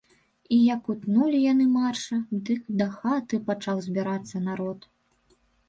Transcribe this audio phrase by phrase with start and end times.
[0.55, 2.17] І як утнулі яны марша,
[2.49, 4.91] дык да хаты пачаў збірацца народ.